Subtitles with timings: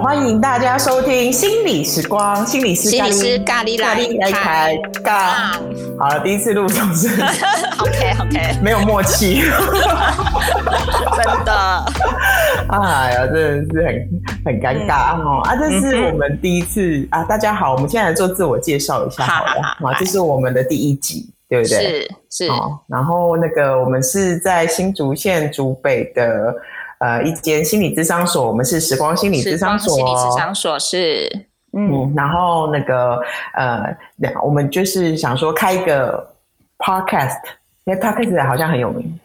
[0.00, 3.94] 欢迎大家收听心理时光，心理师，心理师咖喱来
[4.30, 5.14] 开杠。
[5.98, 7.08] 好了，第一次录总是
[7.78, 9.50] ，OK OK，没有默契，真
[11.44, 11.84] 的，
[12.70, 14.08] 哎呀，真的是很
[14.46, 15.56] 很尴尬哦、嗯、啊！
[15.58, 21.78] 这是我们第一次、嗯、啊，大家好，我们现在来做自我介绍一下好了，好，这是我们的第一集，对不对？
[21.78, 22.48] 是是。
[22.48, 26.54] 哦然后那个我们是在新竹县竹北的。
[27.00, 29.94] 呃，一间心理咨商所，我们是时光心理咨商所。
[29.94, 31.30] 心理咨商所是，
[31.72, 33.20] 嗯，嗯，然后那个
[33.54, 33.96] 呃，
[34.42, 36.28] 我们就是想说开一个
[36.78, 37.38] podcast，
[37.84, 39.20] 因为 podcast 好像很有名，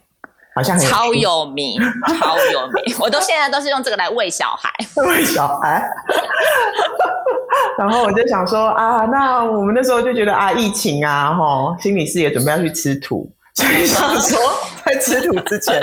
[0.55, 1.79] 好像很超有名，
[2.19, 4.69] 超有名， 我都现在都是用这个来喂小孩，
[5.07, 5.83] 喂小孩。
[7.77, 13.31] 然后我就想说啊，那我们那时候就觉得啊，疫情啊，吼，心理师也准备要去吃土。
[13.55, 14.39] 所以想说，
[14.83, 15.81] 在吃土之前，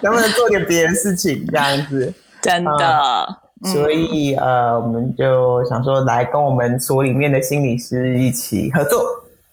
[0.00, 1.46] 能不能做点别的事情？
[1.50, 2.72] 这样子，真的。
[2.72, 9.02] 呃、所以、嗯、呃，我们就想说，来跟我们所里面的心理师一起合作。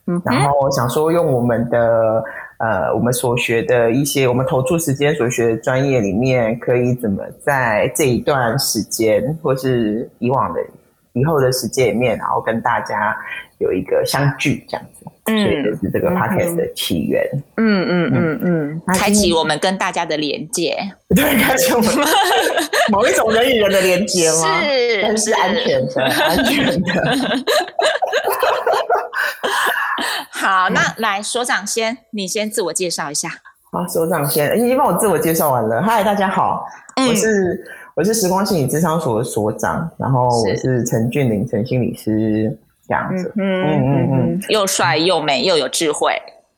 [0.06, 2.24] 嗯，然后想说，用我们的
[2.58, 10.60] 呃，我们所学的一些，我们投注时间所学的专业里面，可以怎么在这一段时间，或是以往的
[11.14, 13.16] 以后的时间里面，然后跟大家
[13.60, 15.06] 有一个相聚，这样子。
[15.28, 17.24] 嗯，所以就是这个 podcast 的起源。
[17.58, 20.76] 嗯嗯嗯嗯，开启我们跟大家的连接。
[21.10, 21.94] 对，开启我们
[22.92, 24.62] 某一种人与人的连接吗？
[24.62, 26.94] 是，但是安全的，安全的。
[30.32, 33.30] 好，那来所长先，你先自我介绍一下。
[33.72, 35.82] 好，所长先，你帮我自我介绍完了。
[35.82, 36.66] 嗨，大家好，
[37.10, 42.58] 我是我是时光心理智商所的所长，然后我是陈俊霖陈心理师。
[42.88, 46.14] 这样子，嗯嗯嗯嗯，又帅又美又有智慧，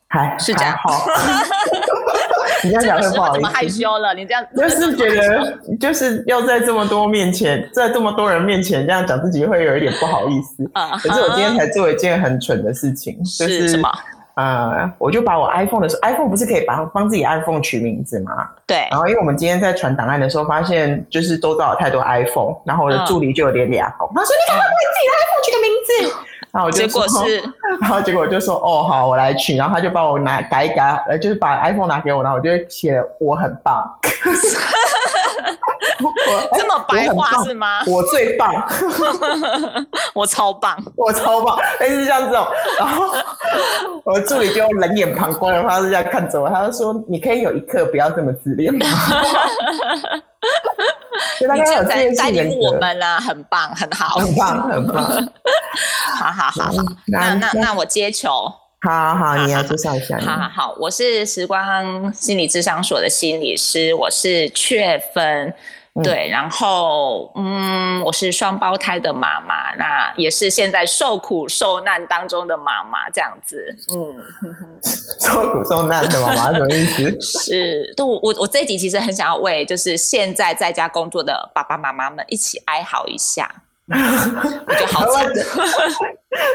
[0.07, 0.75] 还是这样。
[0.77, 1.05] 好，
[2.63, 3.47] 你这样讲会不好意思。
[3.47, 4.13] 害羞了？
[4.13, 10.69] 你这样就是觉得就是要在这么多面前，在这么多人面前这样讲自己会有一点不好意思。
[10.73, 13.89] 啊，可是我今天才做一件很蠢的事情，就是什么？
[14.39, 18.47] 呃，我就把我 iPhone 的时候，iPhone 不是可以帮帮自己 iPhone 取名字吗？
[18.65, 18.87] 对。
[18.89, 25.89] 然后因为我们今天在传档案的时候，发现就是都找了太多 iPhone，然后我的助理就有点脸红，他说：“你干嘛为自己的 iPhone 取个名字？”
[26.51, 27.43] 然后我就结果是，
[27.81, 33.83] 然后结果我就说：“哦，好，我来取。”然后他就帮我拿改一改，呃，就是把 iPhone 拿给我，然后我就写我很棒。
[36.03, 37.81] 我这么白话是吗？
[37.85, 38.53] 我最棒，
[40.15, 42.47] 我超棒， 我超棒，类似像这种。
[42.79, 43.13] 然后
[44.05, 48.85] 我的助理就冷眼旁观的方式这样看着我，他就说：“你可以有一刻不要这么自恋吗？”
[51.41, 55.03] 你正在带领我们啦，很棒，很好，很棒，很棒。
[56.15, 56.71] 好好好好，
[57.07, 58.29] 那那那我接球。
[58.81, 60.17] 好好，你要介绍一下。
[60.19, 64.97] 好好好，我是时光心理智商所的心理师，我是雀
[66.03, 66.13] 芬。
[66.13, 74.15] 对，然后嗯，我是双胞胎的妈妈，那也是现在受苦受难当中的妈妈，这样子，嗯，
[75.19, 77.21] 受苦受难的妈妈什么意思？
[77.21, 83.49] 是，都我我这一集其实很想要为就是现在在家工作的爸爸妈妈们一起哀嚎一下，
[83.89, 85.25] 我觉得好惨，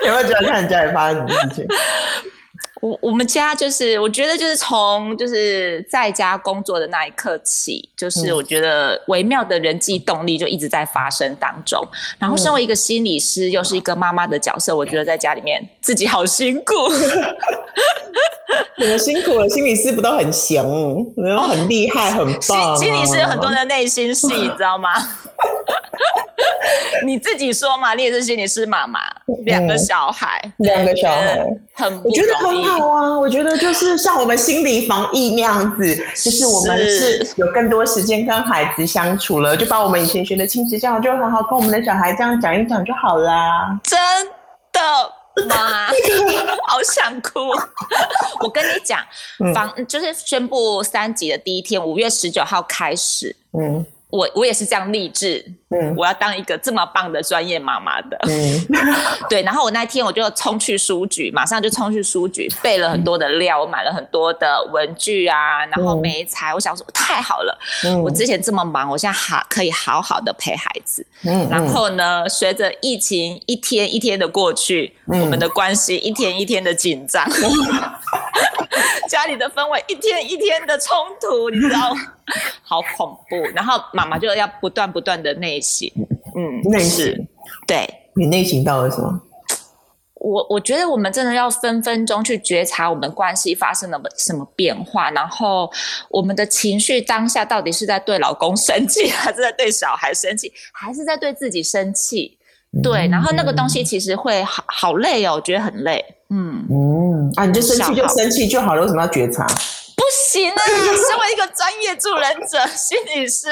[0.07, 1.67] 有没有觉得看你家里发生什么事情？
[2.85, 11.83] 我我们家就是，我觉得就是从就是在家工作的那一刻起，就是我觉得微妙的人际动力就一直在发生当中。
[12.19, 16.75] 然后身为一个心理师，又是一个妈妈的角色，我觉得在家里面自己好辛苦。
[18.77, 20.63] 你们辛苦了，心理师不都很行，
[21.17, 22.77] 然后很厉害，很棒。
[22.77, 24.91] 心理师有很多的内心戏，你知道吗？
[27.05, 29.01] 你自己说嘛，你也是心理师妈妈，
[29.45, 33.19] 两个小孩，两个小孩，很我觉得很好啊。
[33.19, 43.79] 我觉得就是像我们心理防疫那样子，就是我们是有更多时间跟孩子相处了，就把我们以前学的亲子教育，就好好跟我们的小孩这样讲一讲就好啦。
[43.83, 43.99] 真
[44.73, 45.89] 的吗？
[46.69, 47.41] 好想哭。
[48.41, 49.01] 我跟你讲，
[49.55, 53.37] 防就是宣布三级的第一天，五月十九号开始。
[53.59, 53.85] 嗯。
[54.11, 55.45] 我我也是这样励志，
[55.75, 58.67] 嗯，我要当一个这么棒的专业妈妈的，嗯，
[59.29, 59.43] 对。
[59.43, 71.49] 然后我那天我就冲去书局，马上就冲去书局备了很多的料，我买了很多的文具啊，然后美材，我想说太好了，嗯，我之前这么忙，我现在好可以好好的陪孩子，嗯。
[71.51, 77.27] 然后呢，随着疫情一天一天的过去，我们的关系一天一天的紧张，
[79.09, 82.01] 家里的氛围一天一天的冲突，你知道吗？
[82.63, 85.91] 好恐怖，然后妈妈就要不断不断的内省，
[86.37, 87.27] 嗯，内是，
[87.67, 89.23] 对，你内省到了什么？
[90.21, 95.71] 我我觉得我们真的要分分钟去觉察我们关系发生了什么变化，然后
[96.09, 102.39] 我们的情绪当下到底是在对老公生气， 还是在对小孩生气，还是在对自己生气？
[102.83, 106.05] 对，然后那个东西其实会好好累哦，我觉得很累。
[106.31, 109.47] 嗯嗯，啊，你就生气就生气就好了，为什么要觉察？
[109.97, 110.57] 不行啊！
[110.67, 113.49] 身为一个专业助人者，心里是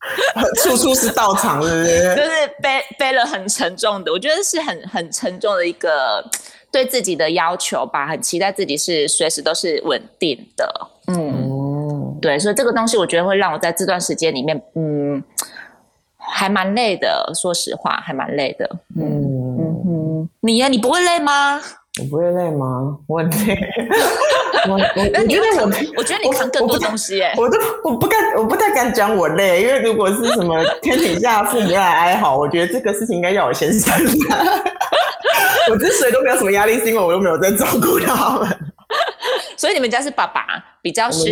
[0.62, 2.14] 处处是道场，是不是？
[2.16, 2.30] 就是
[2.62, 6.24] 背背了很沉重的，我觉得是很很沉重的一个
[6.72, 10.90] 对自己的要求吧，很期待自己是随时都是稳定的。
[11.08, 15.22] 嗯，对，所以这个东西我觉得会让我在这段时间里面，嗯，
[16.16, 17.30] 还蛮累的。
[17.34, 18.70] 说实话，还蛮累的。
[18.96, 19.02] 嗯
[19.58, 21.60] 嗯嗯，你呀，你不会累吗？
[21.98, 22.98] 我不会累吗？
[23.08, 23.58] 我很累。
[24.68, 27.32] 我我我觉得我我觉得你扛更多东西耶。
[27.36, 33.92] 我都我不敢，我不太敢讲我累，因为如果是什么 天底下父母要来哀嚎，我觉得这个事情应该要我先生。
[35.70, 38.48] 我之所以都没有什么压力，是因为我又没有在照顾他们。
[39.56, 40.44] 所以你们家是爸爸
[40.82, 41.24] 比较是？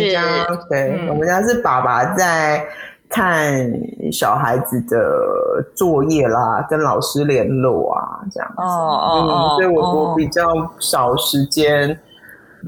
[0.69, 2.65] 对，嗯、我们家是爸爸在。
[3.09, 3.67] 看
[4.11, 8.55] 小孩子的作业啦，跟老师联络啊，这样子。
[8.57, 9.55] 哦哦哦。
[9.55, 10.47] 所以我我比较
[10.77, 11.89] 少时间，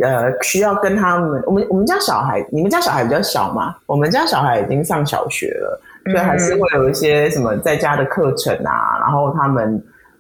[0.02, 1.44] 呃，需要跟他们。
[1.46, 3.76] 我们我们家小孩，你们家小孩比较小嘛？
[3.86, 9.80] 我们家小孩已经上小学了，所以还是会有一些什么在家的课程啊，然后他们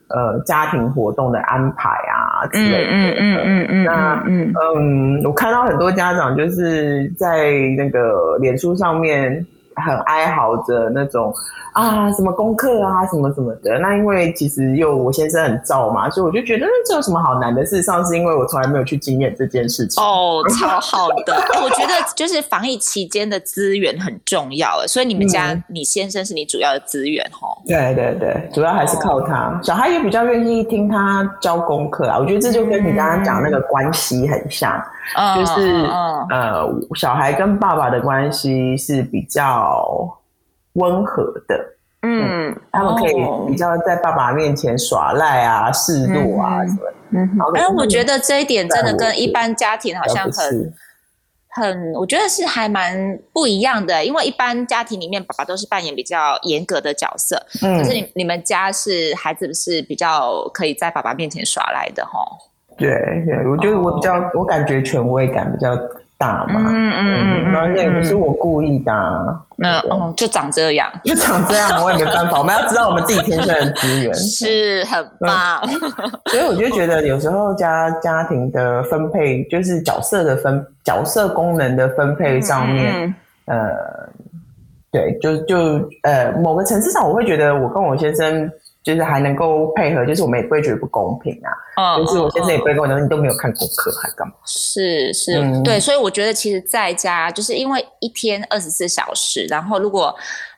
[0.09, 2.91] 呃家庭活动的安排啊之类的。
[2.91, 3.83] 嗯嗯嗯嗯。
[3.85, 9.43] 那嗯嗯，我看到很多家长就是在那个脸书上面。
[9.81, 11.33] 很哀嚎着那种
[11.73, 13.77] 啊，什么功课啊，什么什么的。
[13.79, 17.63] 那因为其实又我先生很燥嘛，所以我就觉得这有什么好难的？
[17.65, 20.03] 事实上是因为我从来没有去经验这件事情。
[20.03, 21.33] 哦，超好的。
[21.63, 27.57] 我觉得就是防疫期间的资源很重要，所以你们家、嗯、你先生是你主要的资源哦。
[27.65, 29.49] 对对对，主要还是靠他。
[29.49, 32.17] 哦、小孩也比较愿意听他教功课啊。
[32.19, 34.83] 我觉得这就跟你刚刚讲那个关系很像，嗯、
[35.35, 40.17] 就是、嗯、呃，小孩跟爸爸的关系是比较。
[40.75, 41.65] 温和的，
[42.01, 43.13] 嗯，嗯，他们可以
[43.45, 46.93] 比较在爸爸面前耍赖啊、示弱啊什么的。
[47.09, 50.73] 嗯，哎，我觉得这一点真的跟一般家庭好像很
[51.49, 54.05] 很，我觉得是还蛮不一样的。
[54.05, 62.49] 因为一般家庭里面，爸爸都是扮演比较严格的角色，嗯，可是你你们家是孩子是比较可以在爸爸面前耍赖的齁。
[62.77, 62.89] 对，
[63.25, 65.77] 对，我觉得我比较，我感觉权威感比较。
[66.21, 68.93] 大嘛，嗯嗯嗯，那也不是我故意的，
[69.55, 72.37] 那哦，就长这样， 就长这样，我也没办法。
[72.37, 75.67] 我们要知道我们自己天生的资源，是很棒。
[76.29, 83.11] 所以我就觉得有时候家家庭的分配，就是角色的分角色功能的分配上面，
[83.45, 83.71] 呃，
[84.91, 85.57] 对，就就
[86.03, 88.47] 呃，某个层次上，我会觉得我跟我先生。
[88.83, 91.49] 就是还能够配合，就是我们也不会觉得不公平啊。
[91.77, 94.33] 嗯，就是我现在也不会跟我讲，你都没有看功课，还干嘛？
[94.45, 100.15] 是是，嗯、对，所以我觉得其实在家，就是因为一天二十四小时，然后如果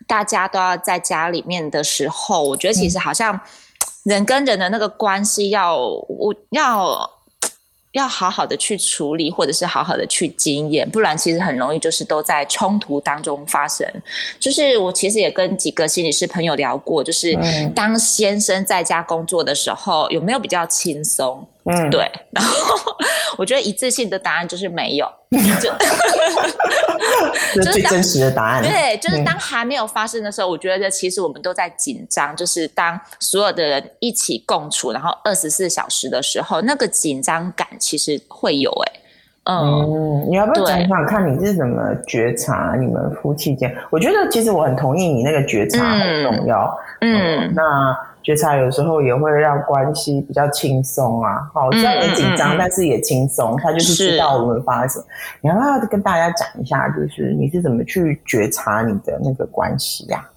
[0.07, 3.39] 大家都要在家里面的时候，我觉得其实好像
[4.03, 7.09] 人跟人的那个关系要我要。
[7.93, 13.87] 要好好的去处理，或者是好好的去经验，不然其实很容易就是都在冲突当中发生。
[14.39, 17.37] 就是我其实也跟几个心理师朋友聊过，就是
[17.75, 21.47] 当先生在家工作的时候，有没有比较轻松？
[21.65, 22.09] 嗯，对。
[22.31, 22.75] 然后
[23.37, 25.07] 我觉得一致性的答案就是没有。
[25.61, 25.71] 就
[27.55, 28.61] 这是最真实的答案。
[28.61, 32.35] 对，就是当还没有发生的时候，我觉得其实我们都在紧张。
[32.35, 38.91] 就是当所有的人一起共处，然后二十四小时的时候，那个紧张感其实会有、欸。
[38.91, 43.75] 哎，嗯，你要不要讲讲看你是怎么觉察你们夫妻间？
[43.89, 46.77] 我觉得其实我很同意你那个觉察很重要。
[47.01, 48.12] 嗯，嗯那。
[48.23, 53.57] 觉察有时候也会让关系比较轻松啊，好，虽然也紧张，嗯嗯、但是也轻松。
[53.61, 55.05] 他就是知道我们发生什么。
[55.09, 60.31] 是你要不要跟大家讲一下，就是你是怎么去觉察你的那个关系呀、啊？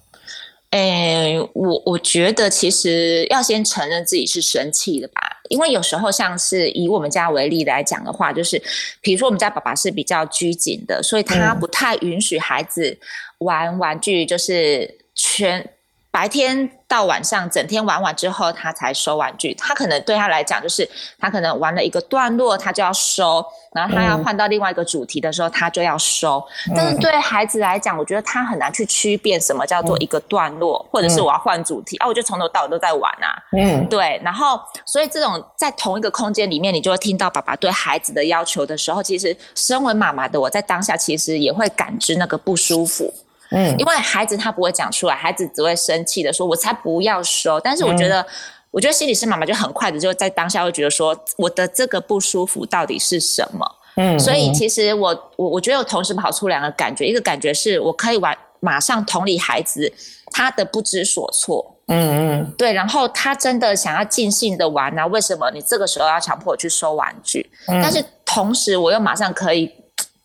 [0.71, 8.61] 诶、欸，我我觉得其实要先承认自己是生气的吧，因为有时候像是以我们家为例来讲的话，就是
[9.01, 12.99] 比如说我们家爸爸是比较拘谨的，所以他不太允许孩子
[13.37, 15.65] 玩玩具，就是全。
[16.09, 19.53] 白天到晚上，整天玩完之后，他才收玩具。
[19.53, 26.43] 他可能对他来讲，就是他可能玩了一个段落，他就要收，然后他要换到另外一个主题的时候，他就要收。
[26.69, 33.37] 嗯、但是对孩子来讲，我觉得他很难去区辨什么叫做一个段落，嗯、或者是我要换主题、嗯、啊，我就从头到尾都在玩啊。
[33.51, 34.19] 嗯，对。
[34.23, 43.13] 然后，所以这种在同一个空间里面，你就会听到爸爸对孩子的要求的时候，其实身为妈妈的我在当下其实也会感知那个不舒服。
[43.51, 48.25] 嗯，因为孩子他不会讲出来，孩子只会生气的说：“我才不要收。”但是我觉得，
[48.71, 53.65] 我觉得心理师妈妈就很快的就在当下会觉得说，我的这个不舒服到底是什么？
[53.95, 59.91] 嗯，所以其实我我我觉得我同时跑出两个感觉，一个感觉是我可以完马上同理孩子
[60.31, 61.73] 他的不知所措。
[61.87, 67.49] 嗯嗯，对，然后他真的想要尽兴的玩啊，为什么你这个时候要强迫我去收玩具？
[67.69, 69.71] 嗯，但是同时我又马上可以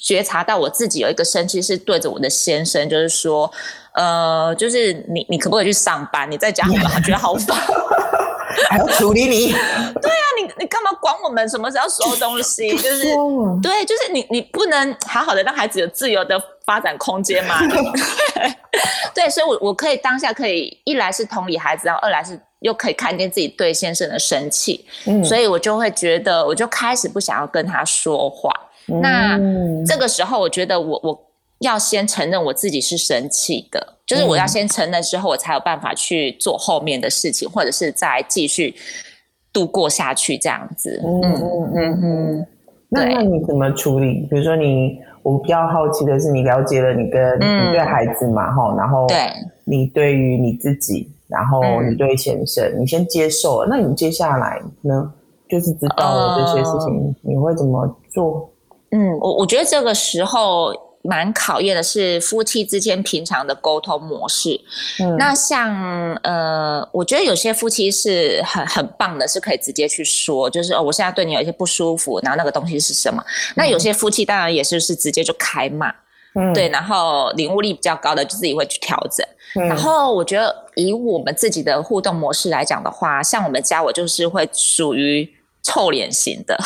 [0.02, 3.50] 觉察到我自己有一个生气是对着我的先生，就是说，
[3.94, 6.28] 呃，就是你你可不可以去上班？
[6.28, 7.56] 你在家里吧，觉得好烦。
[8.68, 9.52] 还要处理你？
[10.02, 12.76] 对啊，你你干嘛管我们什么时候收东西？
[12.76, 13.04] 就是
[13.62, 17.60] 对，就是你你不能好好的让孩子有自由的发展空间吗？
[19.14, 28.50] 对，所以我我可以当下可以一来是同理孩子，然后二来是又可以看见自己对先生的生气，嗯，所以我就会觉得我就开始不想要跟他说话。
[28.88, 29.38] 嗯、那
[29.84, 31.18] 这个时候，我觉得我我
[31.60, 33.94] 要先承认我自己是生气的。
[34.06, 38.74] 就是我要先承认之后，我才有办法去做后面的事情，或者是再继续
[39.52, 41.00] 度过下去这样子。
[41.04, 42.46] 嗯嗯嗯嗯。
[42.88, 44.26] 那那你怎么处理？
[44.30, 49.18] 比如说你，我比较好奇的是，你了解了你跟你对孩子嘛，哈、嗯，然后对
[49.64, 53.68] 你对于你自己，然后你对先生，嗯、你先接受了。
[53.70, 55.10] 那你接下来呢？
[55.48, 58.50] 就是知道了这些事情，呃、你会怎么做？
[58.92, 60.92] 嗯，我我觉得这个时候。
[61.04, 64.50] 蛮考验的是夫妻之间平常的沟通模式。
[65.00, 73.20] 嗯，那像呃，我觉得有些夫妻是很很棒的，是可以直接去说，就是哦，我现在对你有一些不舒服，然后那个东西是什么？
[73.20, 75.92] 嗯，那有些夫妻当然也是是直接就开骂，
[76.36, 79.26] 嗯，对，然后领悟力比较高的就自己会去调整。
[79.56, 85.28] 嗯，然后我觉得以我们自己的互动模式来讲的话，像我们家我就是会属于。
[85.62, 86.58] 臭脸型的，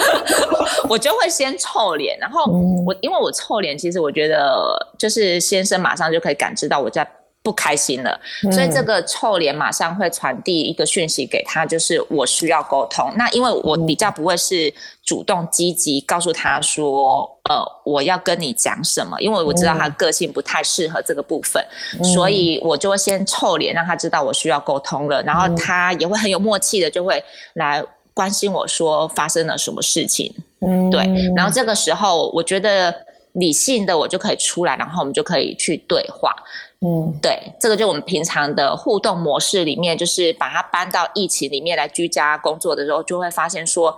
[0.88, 2.44] 我就会先臭脸，然后
[2.84, 7.08] 我因为我臭脸，其实我觉得就是先生马上就可以感知到我在
[7.42, 8.20] 不开心了，
[8.52, 13.10] 所以这个臭脸马上会传递一个讯息给他，就是我需要沟通。
[13.16, 14.70] 那因为我比较不会是
[15.02, 21.64] 主动积极告诉他说，呃，我要跟你讲什么，因为我知道他个性不太适合这个部分，
[22.12, 27.82] 所以我就会先臭脸让他知道我需要沟通了，然后他也会很有默契的就会来。
[28.18, 30.98] 关心我说发生了什么事情，嗯，对，
[31.36, 32.92] 然后这个时候我觉得
[33.34, 36.34] 理性的我就可以出来，然后我们就可以去对话，
[36.80, 43.96] 嗯，对，这个就我们平常的互动模式里面，就是把它搬到疫情里面来居家工作的时候，就会发现说，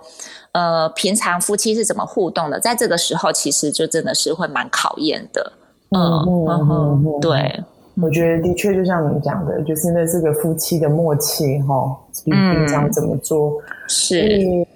[0.51, 5.51] 呃，平常夫妻是怎么互动的，在这个时候其实就真的是会蛮考验的，
[5.89, 7.63] 嗯嗯嗯，对。
[8.01, 13.51] 我觉得的确就像你讲的，就是那是个夫妻的默契哈，你平常怎么做？
[13.51, 14.67] 嗯、是，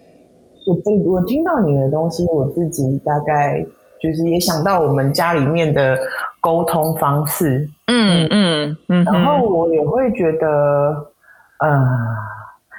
[0.66, 3.66] 我我我听到你的东西，我自己大概
[4.02, 5.98] 就是也想到我们家里面的
[6.40, 10.48] 沟通方式，嗯嗯嗯，然后我也会觉得，
[11.60, 11.88] 呃，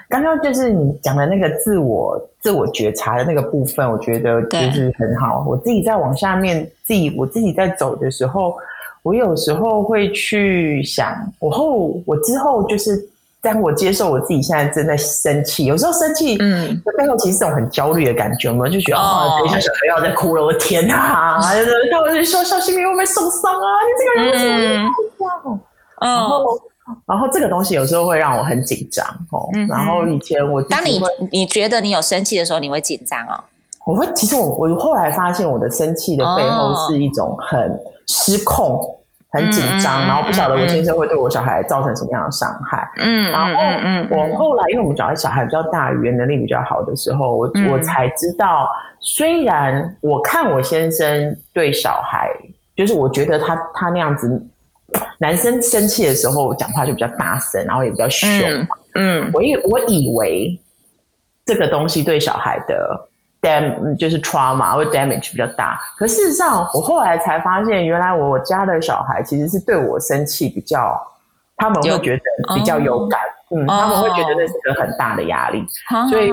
[0.09, 5.45] 刚刚就是你讲的那个自我自我觉察的那个部分，我觉得就是很好。
[5.49, 8.55] 我自己在往下面自己我自己在走的时候。
[9.03, 12.91] 我有时候会去想，我后我之后就是
[13.43, 21.39] 当我接受我自己现在正在生气，有时候生气，嗯，背后其实是种很焦虑的感觉嘛，就觉得啊，等一下小朋友要在哭了，我天哪！
[21.91, 23.69] 然后我就说小心你会不会受伤啊？
[23.87, 25.61] 你这个人为什么这样？
[26.01, 26.61] 然后，
[27.07, 29.49] 然后这个东西有时候会让我很紧张哦。
[29.69, 31.01] 然后以前我当你
[31.31, 33.45] 你觉得你有生气的时候，你会紧张哦？
[33.87, 38.81] 我会，其实我我后来发现我的生气的背后是一种很失控。
[39.31, 42.89] 很紧张，然后不晓得我先生会对我小孩造成什么样的伤害。
[42.99, 43.53] 嗯，然后
[44.11, 48.69] 我后来，因为我们小孩小孩比较大，语言能力比较好的时候，我我才知道，
[49.01, 52.31] 虽然我看我先生对小孩，
[52.77, 54.41] 就是我觉得他他那样子，
[55.19, 58.29] 男生生气的时候讲话就比较大声，然后也比较凶。
[58.95, 60.59] 嗯，我以我以为
[61.45, 63.09] 这个东西对小孩的。
[63.99, 71.01] 就是 trauma 或 damage 比较大，可事实上，我后来才发现，原来我家的小孩其实是对我生气比较，
[71.57, 72.23] 他们会觉得
[72.55, 76.31] 比较有感，有嗯，他们会觉得那是个很大的压力，哦、所以，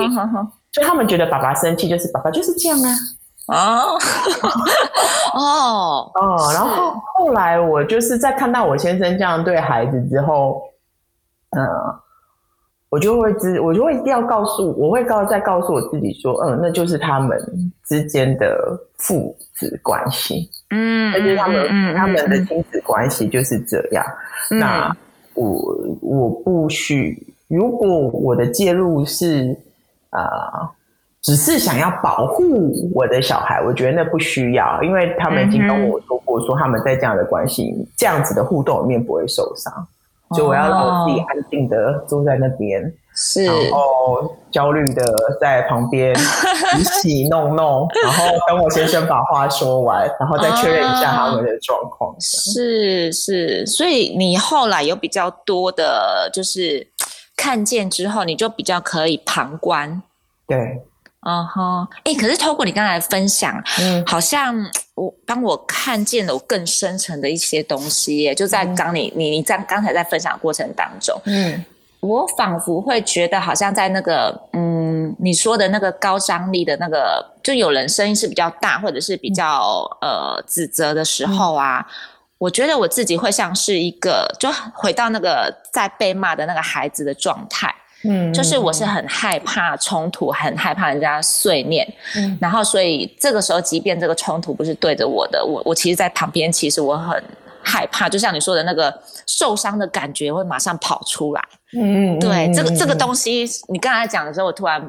[0.72, 2.96] 所以他们觉得爸爸生气就是爸爸就是这样啊，
[3.48, 3.98] 哦，
[5.34, 10.62] 哦，哦，然后后来我就是在看到我先生这样对孩子之后，
[11.58, 12.00] 嗯。
[12.94, 17.36] 我就会知，我就会一定要告诉，我会告再告诉我自己说，嗯，那就是他们
[17.88, 24.06] 之间的父子关系，嗯，那就是他们、嗯、他们的亲子关系就是这样。
[24.52, 24.96] 嗯、那
[25.34, 25.60] 我
[26.02, 29.58] 我不需，如果我的介入是
[30.12, 30.70] 啊、呃，
[31.24, 39.74] 只是想要保护我的小孩，我觉得那不需要，因为他们已经跟我说过，说他们在这样的关系、这样子的互动里面不会受伤。
[40.36, 42.82] 就我要让我自己安静的坐在那边，
[43.16, 45.06] 是，然后焦虑的
[45.40, 46.16] 在旁边
[46.78, 52.12] 洗洗弄弄，然后等我先生把话说完，然后再确认一下他们的状况。
[52.12, 56.88] 啊、是是，所以你后来有比较多的，就是
[57.38, 60.02] 看见之后，你就比较可以旁观。
[60.48, 60.84] 对。
[61.26, 62.16] 嗯哼，哎、uh huh.
[62.16, 64.56] 欸，可是透过你刚才分享，嗯，好像
[64.96, 71.64] 我帮我看见了我更深层的一些东西耶，就在刚你、嗯、你你在刚才在分享的过程当中，嗯，
[72.02, 81.94] 我仿佛会觉得好像在那个嗯你说的那个高张力的那个，就有人声音是比较大或者是比较、嗯、呃指责的时候啊，嗯、
[82.38, 87.74] 我觉得我自己会像是一个就回到那个在被骂的那个孩子的状态。
[88.06, 97.24] 嗯，就是我是很害怕冲突，很害怕人家碎念，嗯，然后所以这个时候，即便这个冲突不是对着我的，我我其实，在旁边，其实我很
[97.64, 98.94] 害怕，就像你说的那个
[99.26, 101.42] 受伤的感觉会马上跑出来，
[101.80, 104.82] 嗯，对，这个这个东西，你刚才讲的时候，我突然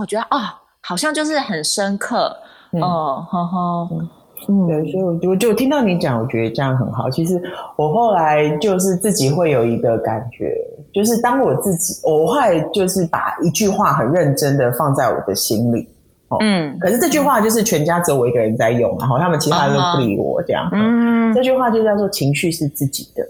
[0.00, 0.48] 我觉得啊、哦，
[0.80, 2.36] 好像就是很深刻，
[2.72, 3.88] 嗯，呵呵。
[3.92, 4.08] 嗯，
[4.46, 7.10] 对，所以我就就听到你讲，我觉得这样很好。
[7.10, 7.40] 其实
[7.76, 10.54] 我后来就是自己会有一个感觉，
[10.92, 15.88] 就是当我自己，我会就是把一句话很认真的放在我的心里。
[16.28, 20.68] 哦、嗯，可是这句话就是全家只有我一个人在用，然后他们其他人都不理我这样。
[20.72, 23.22] 嗯，这句话就叫做情绪是自己的。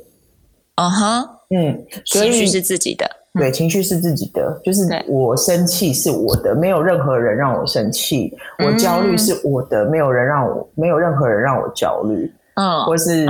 [0.76, 3.04] 嗯哼，嗯，情绪是自己的。
[3.34, 8.30] 对，情绪是自己的，就是我生气是我的，没有任何人让我生气；
[8.64, 12.30] 我焦虑是我的，没有人让我，没有任何人让我焦虑。
[12.54, 13.26] 嗯，或是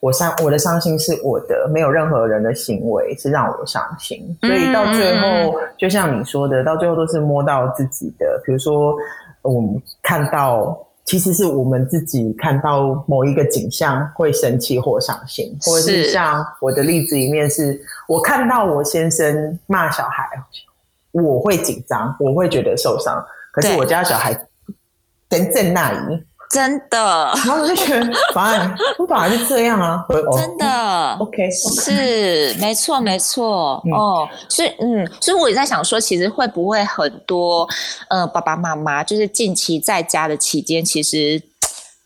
[0.00, 4.36] 我伤，我的伤心是我的，没有任何人的行为是让我伤心。
[4.40, 8.40] 所以到最后，就像你说的，到最后都是摸到自己的。
[8.44, 8.94] 比如说，
[9.42, 10.78] 我们看到。
[11.04, 20.28] 其实是我们自己看到某一个景象会生气或伤心，或者是像我的例子里面是，我看到我先生骂小孩，
[21.10, 23.24] 我会紧张，我会觉得受伤。
[23.50, 24.32] 可是我家小孩
[25.28, 26.24] 真正那里。
[26.52, 26.98] 真的，
[27.46, 30.04] 然后我就觉得，反而 我本来就这样啊，
[30.36, 33.82] 真的，OK，是没错没错。
[33.90, 37.66] 哦，所以嗯，所以我也在想说，其实会不会很多
[38.10, 41.42] 呃爸爸妈妈就是近期在家的期间，其实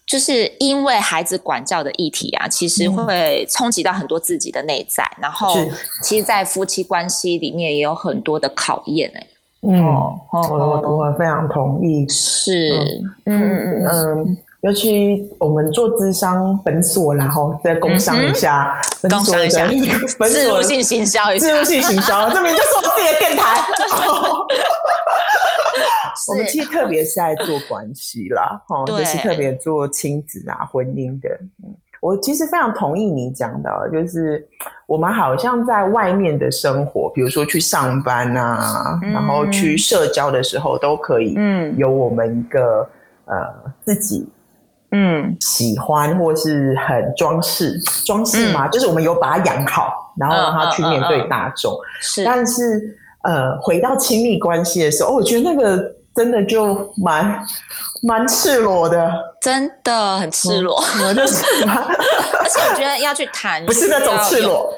[0.07, 5.57] 就是因为孩子管教的议题啊，其实会冲击到很多自己的内在，然后
[6.05, 9.27] 其实，在夫妻关系里面也有很多的考验哎。
[9.63, 12.79] 嗯，我我我非常同意，是，
[13.25, 19.67] 嗯嗯嗯，尤其我们做智商本所，然后再工商一下，工商一下，
[20.29, 23.61] 自入性行销一下，自入性行销，这明就是我自己的电台。
[26.29, 31.29] 我们其实特别是在做关系啦，哈，就是特别做亲子啊、婚姻的，
[31.63, 31.75] 嗯。
[32.01, 34.47] 我其实非常同意你讲的，就是
[34.87, 42.89] 我们好像在外面的生活，比如说去上班啊，嗯、然后去社交的时候，都可以，嗯，有我们一个、
[43.27, 44.29] 嗯、呃自己，
[44.91, 51.73] 嗯，喜欢或是很装饰装饰嘛，嗯、就是我们有把它养好，然后让它去面对大众。
[52.01, 57.47] 是、但是呃，回到亲密关系的时候，哦，我觉得那个真的就蛮。
[58.03, 64.73] 蛮赤裸的，真的很赤裸，我就是， 而且我觉得要去谈，不是那种赤裸，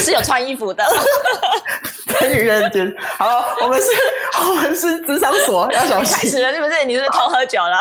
[0.00, 0.84] 是有穿衣服的，
[2.18, 2.94] 很认真。
[3.16, 3.86] 好，我们是，
[4.40, 6.28] 我们是智商所，要小心。
[6.28, 6.84] 是的，是不是？
[6.84, 7.78] 你是不是偷喝酒了？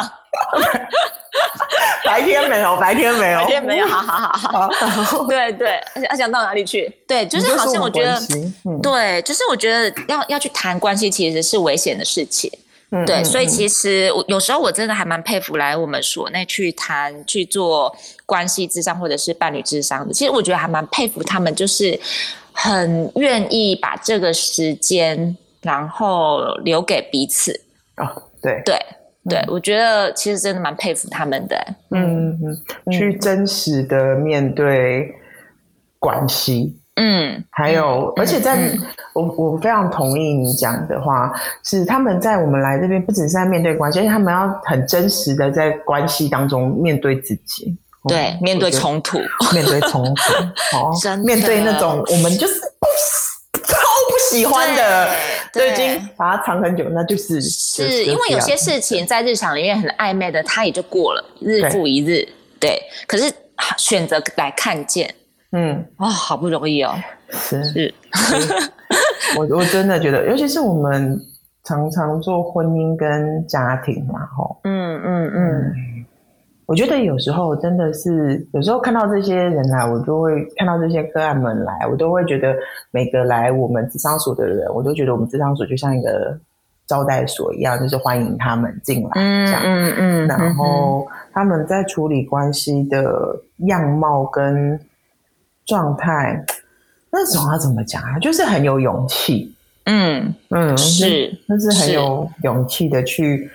[2.05, 3.87] 白天没有，白天没有，白天没有。
[3.87, 6.87] 好好好好，对对，而且要想到哪里去？
[7.07, 8.21] 对，就是好像我觉得，
[8.81, 12.49] 对，就是我觉得要要去谈关系，其实是危险的事情。
[12.89, 17.93] 嗯、对，所以其实我有时候我真的还蛮佩服来我们所内去谈去做
[18.25, 20.13] 关系智商或者是伴侣智商的。
[20.13, 21.99] 其实我觉得还蛮佩服他们，就是
[22.53, 27.51] 很愿意把这个时间然后留给彼此。
[27.97, 28.79] 哦，对对
[29.29, 31.75] 对，我觉得其实真的蛮佩服他们的。
[31.91, 32.39] 嗯，
[32.91, 35.13] 去真实的面对
[35.99, 36.79] 关系。
[36.99, 38.79] 嗯，还有，而且在、嗯、
[39.13, 41.31] 我我非常同意你讲的话，
[41.63, 49.19] 是他们在我们来这边，不只是在面对关系，而且他们要很真实的在关系当中面对自己，对，嗯、 面对冲突，
[49.53, 50.33] 面对冲突，
[50.75, 53.77] 哦，真面对那种我们就是不 超
[54.09, 55.11] 不喜欢的，
[55.53, 62.27] 都已经把它藏很久，那就是是因为有些事情在日常里面很暧昧的，它也就过了，日复一日，
[62.59, 63.31] 对，对，可是
[63.77, 65.13] 选择来看见。
[65.51, 66.93] 嗯，啊、哦，好不容易哦，
[67.31, 67.93] 是是，
[69.37, 71.19] 我我真的觉得，尤其是我们
[71.63, 75.73] 常常做婚姻跟家庭嘛，吼，嗯嗯嗯，
[76.65, 82.53] 我觉得有时候真的是，有时候看到这些人来，我就会看到这些个案们来，我都会觉得
[82.91, 86.37] 每个来我们咨商所的人，我都觉得我们咨商所就像一个
[86.87, 93.33] 招待所一样，就是欢迎他们进来，这样，嗯嗯，然后他们在处理关系的
[93.67, 94.79] 样貌跟
[95.67, 96.43] 状态，
[97.11, 98.17] 那种要怎么讲啊？
[98.19, 99.53] 就是很有勇气，
[99.85, 103.51] 嗯嗯，是，就是很有勇气的去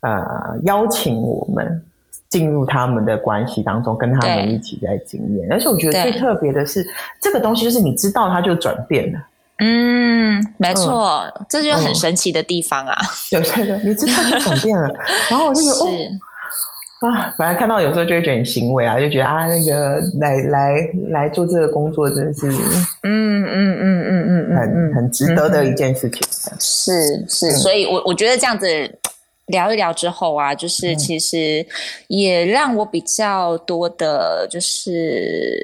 [0.00, 0.22] 呃
[0.64, 1.82] 邀请我们。
[2.30, 5.50] 进入他们的关系当中，跟他们一起在经验。
[5.50, 6.86] 而且我觉得最特别的是，
[7.22, 9.18] 这个东西就是你知道它就转变了。
[9.60, 12.94] 嗯，没错，嗯、这就是很神奇的地方啊。
[13.30, 14.90] 有些人你知道它转变了，
[15.30, 15.88] 然后我就觉得哦，
[17.00, 22.48] 啊，反正看到有时候就会觉得很欣慰啊，就觉得啊，那个来来来做这个工作真的是，
[23.02, 26.26] 嗯嗯嗯嗯嗯，很很值得的一件事情。
[26.58, 28.66] 是是，所以我我觉得这样子。
[29.48, 31.64] 聊一聊之后啊，就是其实
[32.08, 35.58] 也让我比较多的，就是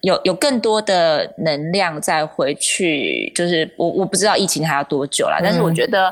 [0.00, 3.30] 有有更多的能量再回去。
[3.34, 6.10] 就是我我不知道疫情还要多久啦，但是我觉得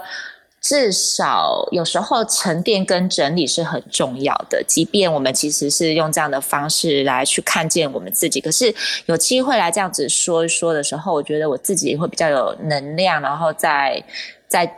[0.69, 4.63] 至少有时候沉淀跟整理是很重要的。
[4.69, 8.75] 即便我们其实是用这样的方式来去看见我们自己，可是
[9.07, 14.05] 有机会来这样子说一说的时候，我觉得我自己会比较有能量，然后再
[14.47, 14.71] 再。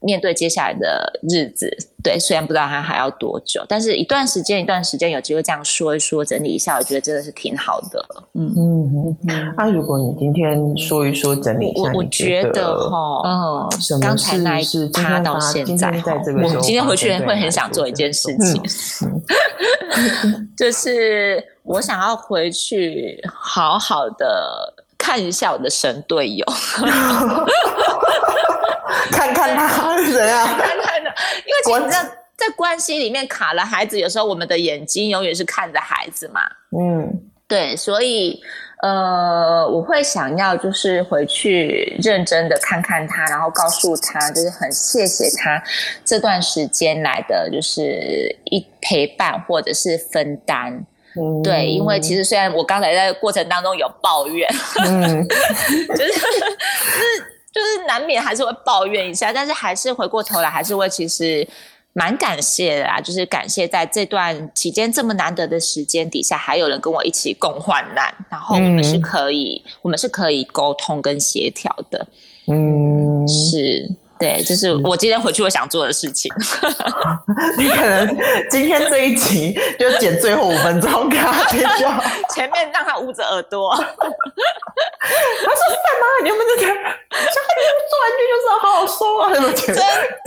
[0.00, 8.06] 面对接下来的日子，对，虽然不知道它还要多久，但是一段时间一段时间有机会这样说一说，整理一下，我觉得真的是挺好的。
[8.34, 9.16] 嗯嗯嗯。
[9.56, 13.68] 那、啊、如果你今天说一说整理一下，我我觉得哈，嗯，
[14.00, 15.90] 刚才那一趴到现在，
[16.42, 18.62] 我今天回去会很想做一件事情，
[20.24, 24.72] 嗯、就是我想要回去好好的
[25.08, 26.44] 看一下我的神队友。
[29.10, 31.10] 看看他是怎样，看看的，
[31.46, 32.04] 因为其实在
[32.36, 36.42] 在关系里面卡了孩子，有时候我们的眼睛永远是看着孩子嘛。
[36.78, 37.10] 嗯，
[37.46, 38.38] 对，所以
[38.82, 45.62] 呃，我会想要就是回去认真的看看他，然后告诉他，就是很谢谢他
[46.04, 50.84] 这段时间来的就是一陪伴或者是分担。
[51.16, 54.48] 嗯，对，因为其实虽然我刚才在过程当中有抱怨，
[54.84, 57.38] 嗯， 就是就是。
[57.50, 61.44] 就是难免还是会抱怨一下，但是还是回过头来还是会其实
[61.92, 63.00] 蛮感谢的啦。
[63.00, 72.06] 就是感谢在这段期间这么难得的时间底下，还有人跟我一起共患难，然后我们是可以，嗯、我们是可以沟通跟协调的。
[72.46, 73.90] 嗯，是。
[74.18, 76.32] 对，就是我今天回去我想做的事情。
[77.56, 78.16] 你可能
[78.50, 82.02] 今天这一集就剪最后五分钟给他听就好，
[82.34, 83.72] 前面让他捂着耳朵。
[83.76, 84.10] 他说干
[86.00, 86.06] 嘛？
[86.22, 86.66] 你有没有在？
[86.66, 86.76] 小孩
[87.26, 87.30] 子
[87.88, 89.42] 做完剧就是好好说啊，真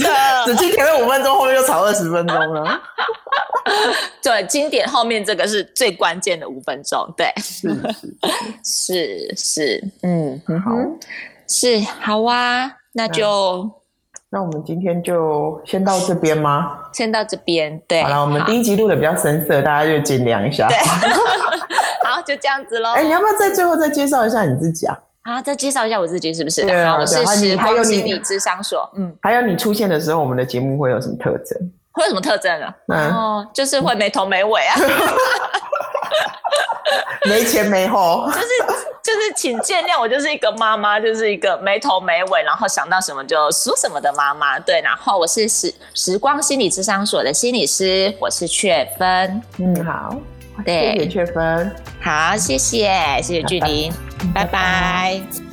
[0.06, 0.08] 的。
[0.46, 2.82] 只听前面五分钟，后面就吵二十分钟了。
[4.22, 7.08] 对，经典后面这个是最关键的五分钟。
[7.16, 7.70] 对，是
[8.64, 10.72] 是是，嗯，好，
[11.48, 13.70] 是好啊，那就。
[14.34, 16.78] 那我们今天就先到这边吗？
[16.94, 18.02] 先到这边，对。
[18.02, 20.70] 好了，我们第一集录的比较深色，大家就见谅一下。
[20.70, 20.78] 对，
[22.08, 22.94] 好，就这样子喽。
[22.94, 24.98] 哎、欸，你要不要在最后再介绍一下你自己啊？
[25.24, 26.62] 啊，再介绍一下我自己是不是？
[26.62, 28.90] 对啊，我是时光心理智商所。
[28.96, 31.72] 嗯，还有你出现的时候，我们的节目会有什么特征？
[31.92, 32.74] 会有什么特征啊？
[32.88, 34.80] 嗯、哦，就是会没头没尾啊。
[37.30, 38.48] 没前没后，就是
[39.02, 44.60] 就是，请见谅，我就是一个妈妈，就是一个没头没尾，然后想到什么就说什么的妈妈。
[44.60, 49.42] 对，然后我是时时光心理智商所的心理师，我是雀芬。
[49.58, 50.16] 嗯，好，
[50.66, 52.90] 对，谢谢雀芬，好，谢谢，
[53.22, 53.94] 谢谢巨灵，
[54.34, 54.52] 拜拜。
[54.52, 55.51] 拜拜。